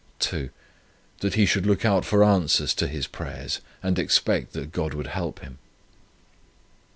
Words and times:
2, 0.17 0.49
That 1.19 1.35
he 1.35 1.45
should 1.45 1.67
look 1.67 1.85
out 1.85 2.03
for 2.05 2.23
answers 2.23 2.73
to 2.73 2.87
his 2.87 3.05
prayers, 3.05 3.61
and 3.83 3.99
expect 3.99 4.53
that 4.53 4.71
God 4.71 4.95
would 4.95 5.05
help 5.05 5.41
him. 5.41 5.59